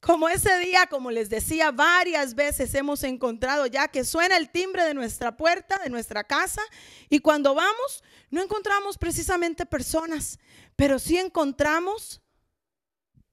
Como 0.00 0.30
ese 0.30 0.58
día, 0.60 0.86
como 0.86 1.10
les 1.10 1.28
decía, 1.28 1.70
varias 1.70 2.34
veces 2.34 2.74
hemos 2.74 3.04
encontrado 3.04 3.66
ya 3.66 3.88
que 3.88 4.04
suena 4.04 4.38
el 4.38 4.48
timbre 4.48 4.82
de 4.82 4.94
nuestra 4.94 5.36
puerta, 5.36 5.76
de 5.76 5.90
nuestra 5.90 6.24
casa, 6.24 6.62
y 7.10 7.18
cuando 7.18 7.54
vamos, 7.54 8.02
no 8.30 8.42
encontramos 8.42 8.96
precisamente 8.96 9.66
personas, 9.66 10.38
pero 10.74 10.98
sí 10.98 11.18
encontramos 11.18 12.22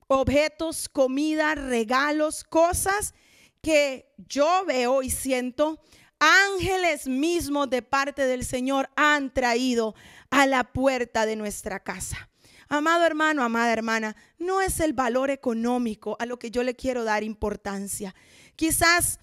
objetos, 0.08 0.90
comida, 0.90 1.56
regalos, 1.56 2.44
cosas 2.44 3.14
que 3.62 4.14
yo 4.18 4.66
veo 4.66 5.04
y 5.04 5.10
siento 5.10 5.80
ángeles 6.20 7.08
mismos 7.08 7.70
de 7.70 7.82
parte 7.82 8.26
del 8.26 8.46
Señor 8.46 8.90
han 8.96 9.34
traído 9.34 9.96
a 10.30 10.46
la 10.48 10.64
puerta 10.64 11.26
de 11.26 11.36
nuestra 11.36 11.80
casa. 11.80 12.30
Amado 12.68 13.06
hermano, 13.06 13.44
amada 13.44 13.72
hermana, 13.72 14.16
no 14.40 14.62
es 14.62 14.80
el 14.80 14.94
valor 14.94 15.30
económico 15.30 16.16
a 16.20 16.26
lo 16.26 16.40
que 16.40 16.50
yo 16.50 16.64
le 16.64 16.76
quiero 16.76 17.04
dar 17.04 17.24
importancia. 17.24 18.16
Quizás 18.56 19.20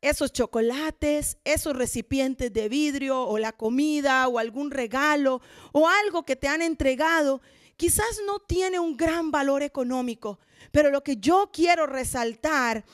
esos 0.00 0.32
chocolates, 0.32 1.38
esos 1.44 1.74
recipientes 1.74 2.52
de 2.52 2.68
vidrio 2.68 3.22
o 3.22 3.38
la 3.38 3.52
comida 3.52 4.28
o 4.28 4.38
algún 4.38 4.70
regalo 4.70 5.40
o 5.72 5.88
algo 5.88 6.24
que 6.24 6.36
te 6.36 6.46
han 6.46 6.62
entregado, 6.62 7.40
quizás 7.76 8.20
no 8.26 8.38
tiene 8.38 8.78
un 8.78 8.96
gran 8.96 9.30
valor 9.30 9.62
económico, 9.62 10.38
pero 10.70 10.90
lo 10.90 11.02
que 11.02 11.16
yo 11.16 11.50
quiero 11.52 11.86
resaltar 11.86 12.84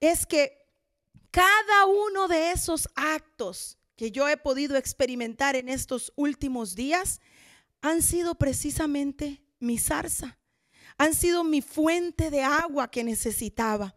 es 0.00 0.26
que 0.26 0.59
cada 1.30 1.86
uno 1.86 2.28
de 2.28 2.52
esos 2.52 2.88
actos 2.94 3.78
que 3.96 4.10
yo 4.10 4.28
he 4.28 4.36
podido 4.36 4.76
experimentar 4.76 5.56
en 5.56 5.68
estos 5.68 6.12
últimos 6.16 6.74
días 6.74 7.20
han 7.82 8.02
sido 8.02 8.34
precisamente 8.34 9.42
mi 9.58 9.78
zarza, 9.78 10.38
han 10.98 11.14
sido 11.14 11.44
mi 11.44 11.62
fuente 11.62 12.30
de 12.30 12.42
agua 12.42 12.90
que 12.90 13.04
necesitaba. 13.04 13.94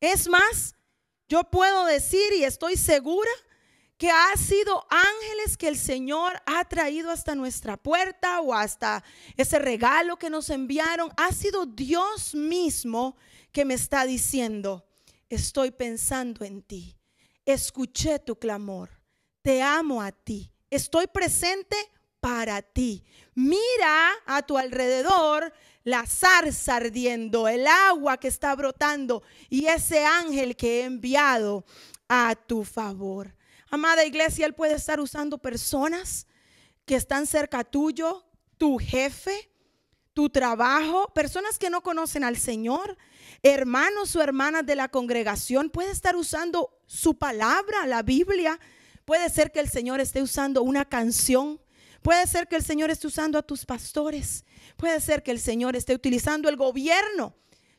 Es 0.00 0.28
más, 0.28 0.74
yo 1.28 1.44
puedo 1.44 1.86
decir 1.86 2.32
y 2.34 2.44
estoy 2.44 2.76
segura 2.76 3.30
que 3.96 4.10
ha 4.10 4.36
sido 4.36 4.86
ángeles 4.90 5.56
que 5.56 5.68
el 5.68 5.78
Señor 5.78 6.42
ha 6.46 6.64
traído 6.64 7.10
hasta 7.10 7.34
nuestra 7.34 7.76
puerta 7.76 8.40
o 8.40 8.52
hasta 8.52 9.04
ese 9.36 9.58
regalo 9.58 10.18
que 10.18 10.30
nos 10.30 10.50
enviaron. 10.50 11.10
Ha 11.16 11.32
sido 11.32 11.64
Dios 11.64 12.34
mismo 12.34 13.16
que 13.52 13.64
me 13.64 13.74
está 13.74 14.04
diciendo, 14.04 14.84
estoy 15.28 15.70
pensando 15.70 16.44
en 16.44 16.62
ti, 16.62 16.96
escuché 17.44 18.18
tu 18.18 18.36
clamor, 18.36 18.90
te 19.42 19.62
amo 19.62 20.00
a 20.02 20.12
ti, 20.12 20.52
estoy 20.70 21.06
presente 21.06 21.76
para 22.24 22.62
ti. 22.62 23.04
Mira 23.34 24.12
a 24.24 24.40
tu 24.40 24.56
alrededor 24.56 25.52
la 25.82 26.06
zarza 26.06 26.76
ardiendo, 26.76 27.48
el 27.48 27.66
agua 27.66 28.16
que 28.16 28.28
está 28.28 28.54
brotando 28.54 29.22
y 29.50 29.66
ese 29.66 30.06
ángel 30.06 30.56
que 30.56 30.80
he 30.80 30.84
enviado 30.84 31.66
a 32.08 32.34
tu 32.34 32.64
favor. 32.64 33.36
Amada 33.68 34.06
iglesia, 34.06 34.46
Él 34.46 34.54
puede 34.54 34.74
estar 34.74 35.00
usando 35.00 35.36
personas 35.36 36.26
que 36.86 36.94
están 36.94 37.26
cerca 37.26 37.62
tuyo, 37.62 38.24
tu 38.56 38.78
jefe, 38.78 39.50
tu 40.14 40.30
trabajo, 40.30 41.12
personas 41.12 41.58
que 41.58 41.68
no 41.68 41.82
conocen 41.82 42.24
al 42.24 42.38
Señor, 42.38 42.96
hermanos 43.44 44.16
o 44.16 44.22
hermanas 44.22 44.66
de 44.66 44.74
la 44.74 44.88
congregación, 44.88 45.70
puede 45.70 45.92
estar 45.92 46.16
usando 46.16 46.76
su 46.86 47.16
palabra, 47.16 47.86
la 47.86 48.02
Biblia. 48.02 48.58
Puede 49.04 49.30
ser 49.30 49.52
que 49.52 49.60
el 49.60 49.68
Señor 49.68 50.00
esté 50.00 50.20
usando 50.22 50.62
una 50.62 50.84
canción 50.84 51.60
Puede 52.04 52.26
ser 52.26 52.48
que 52.48 52.56
el 52.56 52.62
Señor 52.62 52.90
esté 52.90 53.06
usando 53.06 53.38
a 53.38 53.42
tus 53.42 53.64
pastores. 53.64 54.44
Puede 54.76 55.00
ser 55.00 55.22
que 55.22 55.30
el 55.30 55.40
Señor 55.40 55.74
esté 55.74 55.94
utilizando 55.94 56.50
el 56.50 56.56
gobierno. 56.56 57.34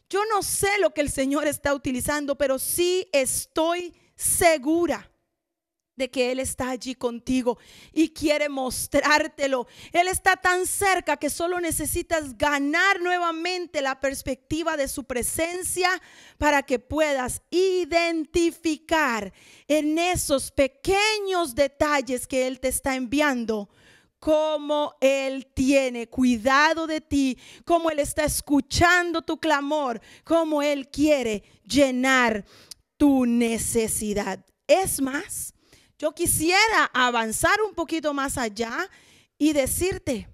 Yo 0.10 0.20
no 0.32 0.42
sé 0.42 0.80
lo 0.80 0.96
que 0.96 1.02
el 1.02 1.12
Señor 1.12 1.46
está 1.46 1.76
utilizando, 1.76 2.36
pero 2.36 2.58
sí 2.58 3.08
estoy 3.12 3.94
segura 4.16 5.12
de 5.96 6.10
que 6.10 6.32
Él 6.32 6.40
está 6.40 6.70
allí 6.70 6.96
contigo 6.96 7.58
y 7.94 8.10
quiere 8.10 8.50
mostrártelo. 8.50 9.68
Él 9.92 10.08
está 10.08 10.36
tan 10.36 10.66
cerca 10.66 11.18
que 11.18 11.30
solo 11.30 11.60
necesitas 11.60 12.38
ganar 12.38 13.02
nuevamente 13.02 13.82
la 13.82 14.00
perspectiva 14.00 14.78
de 14.78 14.88
su 14.88 15.06
presencia 15.06 15.90
para 16.38 16.64
que 16.64 16.80
puedas 16.80 17.42
identificar 17.50 19.34
en 19.68 19.98
esos 19.98 20.52
pequeños 20.52 21.56
detalles 21.56 22.28
que 22.28 22.48
Él 22.48 22.60
te 22.60 22.68
está 22.68 22.96
enviando 22.96 23.70
cómo 24.20 24.96
Él 25.02 25.48
tiene 25.54 26.08
cuidado 26.08 26.88
de 26.88 27.00
ti, 27.00 27.38
cómo 27.64 27.90
Él 27.90 28.00
está 28.00 28.24
escuchando 28.24 29.22
tu 29.22 29.38
clamor, 29.38 30.02
cómo 30.24 30.62
Él 30.62 30.90
quiere 30.90 31.44
llenar 31.64 32.44
tu 32.98 33.26
necesidad. 33.26 34.44
Es 34.68 35.00
más, 35.02 35.55
yo 35.98 36.14
quisiera 36.14 36.90
avanzar 36.94 37.62
un 37.62 37.74
poquito 37.74 38.14
más 38.14 38.38
allá 38.38 38.90
y 39.38 39.54
decirte, 39.54 40.28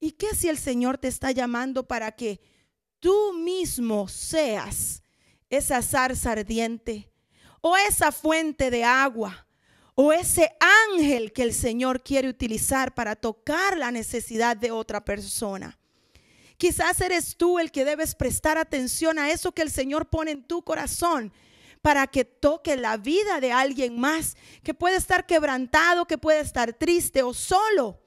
¿y 0.00 0.12
qué 0.12 0.34
si 0.34 0.48
el 0.48 0.58
Señor 0.58 0.98
te 0.98 1.08
está 1.08 1.30
llamando 1.30 1.86
para 1.86 2.12
que 2.12 2.40
tú 3.00 3.32
mismo 3.34 4.08
seas 4.08 5.02
esa 5.48 5.82
zarza 5.82 6.32
ardiente 6.32 7.10
o 7.60 7.76
esa 7.76 8.12
fuente 8.12 8.70
de 8.70 8.84
agua? 8.84 9.46
o 9.94 10.12
ese 10.12 10.50
ángel 10.88 11.32
que 11.32 11.42
el 11.42 11.52
Señor 11.52 12.02
quiere 12.02 12.28
utilizar 12.28 12.94
para 12.94 13.14
tocar 13.16 13.76
la 13.76 13.90
necesidad 13.90 14.56
de 14.56 14.70
otra 14.70 15.04
persona. 15.04 15.78
Quizás 16.56 17.00
eres 17.00 17.36
tú 17.36 17.58
el 17.58 17.70
que 17.70 17.84
debes 17.84 18.14
prestar 18.14 18.56
atención 18.56 19.18
a 19.18 19.30
eso 19.30 19.52
que 19.52 19.62
el 19.62 19.70
Señor 19.70 20.08
pone 20.08 20.30
en 20.30 20.44
tu 20.44 20.62
corazón 20.62 21.32
para 21.82 22.06
que 22.06 22.24
toque 22.24 22.76
la 22.76 22.96
vida 22.96 23.40
de 23.40 23.52
alguien 23.52 23.98
más 23.98 24.36
que 24.62 24.72
puede 24.72 24.96
estar 24.96 25.26
quebrantado, 25.26 26.06
que 26.06 26.16
puede 26.16 26.40
estar 26.40 26.72
triste 26.72 27.22
o 27.22 27.34
solo. 27.34 27.98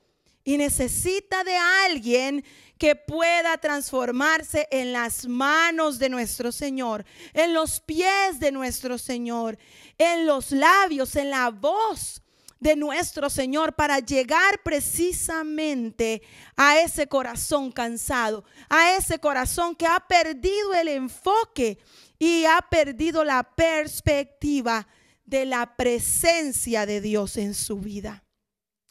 Y 0.43 0.57
necesita 0.57 1.43
de 1.43 1.57
alguien 1.57 2.45
que 2.77 2.95
pueda 2.95 3.57
transformarse 3.57 4.67
en 4.71 4.93
las 4.93 5.27
manos 5.27 5.99
de 5.99 6.09
nuestro 6.09 6.51
Señor, 6.51 7.05
en 7.33 7.53
los 7.53 7.79
pies 7.81 8.39
de 8.39 8.51
nuestro 8.51 8.97
Señor, 8.97 9.57
en 9.97 10.25
los 10.25 10.51
labios, 10.51 11.15
en 11.15 11.29
la 11.29 11.49
voz 11.49 12.21
de 12.59 12.75
nuestro 12.75 13.29
Señor 13.29 13.73
para 13.73 13.99
llegar 13.99 14.61
precisamente 14.63 16.21
a 16.55 16.79
ese 16.79 17.07
corazón 17.07 17.71
cansado, 17.71 18.43
a 18.69 18.95
ese 18.95 19.19
corazón 19.19 19.75
que 19.75 19.85
ha 19.85 19.99
perdido 19.99 20.73
el 20.73 20.87
enfoque 20.87 21.77
y 22.17 22.45
ha 22.45 22.61
perdido 22.69 23.23
la 23.23 23.43
perspectiva 23.43 24.87
de 25.25 25.45
la 25.45 25.75
presencia 25.75 26.85
de 26.85 27.01
Dios 27.01 27.37
en 27.37 27.53
su 27.53 27.77
vida. 27.77 28.23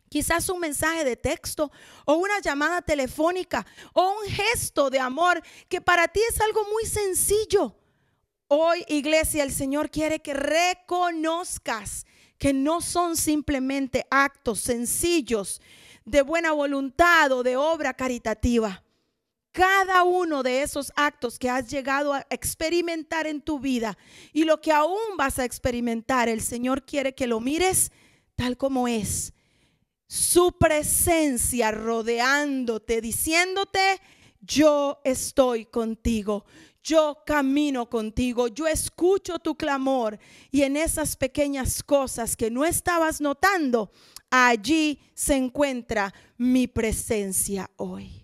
Quizás 0.09 0.49
un 0.49 0.61
mensaje 0.61 1.05
de 1.05 1.17
texto 1.17 1.73
o 2.05 2.15
una 2.15 2.41
llamada 2.41 2.83
telefónica 2.83 3.67
o 3.93 4.15
un 4.21 4.31
gesto 4.31 4.89
de 4.89 5.01
amor 5.01 5.43
que 5.69 5.81
para 5.81 6.07
ti 6.07 6.21
es 6.29 6.41
algo 6.41 6.65
muy 6.73 6.87
sencillo. 6.87 7.77
Hoy, 8.47 8.85
iglesia, 8.89 9.43
el 9.43 9.53
Señor 9.53 9.91
quiere 9.91 10.21
que 10.21 10.35
reconozcas 10.35 12.07
que 12.39 12.53
no 12.53 12.81
son 12.81 13.17
simplemente 13.17 14.07
actos 14.11 14.61
sencillos 14.61 15.61
de 16.05 16.23
buena 16.23 16.53
voluntad 16.53 17.33
o 17.33 17.43
de 17.43 17.57
obra 17.57 17.95
caritativa. 17.95 18.84
Cada 19.55 20.03
uno 20.03 20.43
de 20.43 20.63
esos 20.63 20.93
actos 20.97 21.39
que 21.39 21.49
has 21.49 21.71
llegado 21.71 22.13
a 22.13 22.27
experimentar 22.29 23.29
en 23.29 23.41
tu 23.41 23.61
vida 23.61 23.97
y 24.33 24.43
lo 24.43 24.61
que 24.61 24.73
aún 24.73 25.17
vas 25.17 25.39
a 25.39 25.45
experimentar, 25.45 26.29
el 26.29 26.41
Señor 26.41 26.85
quiere 26.85 27.15
que 27.15 27.29
lo 27.29 27.39
mires 27.39 27.93
tal 28.35 28.57
como 28.57 28.89
es. 28.89 29.33
Su 30.09 30.59
presencia 30.59 31.71
rodeándote, 31.71 33.01
diciéndote, 33.01 34.01
yo 34.41 35.01
estoy 35.05 35.67
contigo, 35.67 36.45
yo 36.83 37.23
camino 37.25 37.89
contigo, 37.89 38.49
yo 38.49 38.67
escucho 38.67 39.39
tu 39.39 39.55
clamor 39.55 40.19
y 40.51 40.63
en 40.63 40.77
esas 40.77 41.15
pequeñas 41.15 41.81
cosas 41.85 42.35
que 42.35 42.51
no 42.51 42.65
estabas 42.65 43.21
notando, 43.21 43.93
allí 44.31 44.99
se 45.15 45.37
encuentra 45.37 46.13
mi 46.39 46.67
presencia 46.67 47.71
hoy. 47.77 48.24